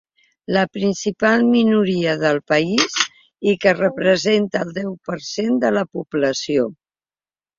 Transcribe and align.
La 0.55 0.61
principal 0.77 1.43
minoria 1.49 2.13
del 2.23 2.39
país 2.53 2.95
i 3.51 3.53
que 3.65 3.73
representa 3.81 4.63
el 4.67 4.73
deu 4.79 4.95
per 5.09 5.19
cent 5.27 5.63
de 5.65 5.71
la 5.79 5.87
població. 5.99 6.65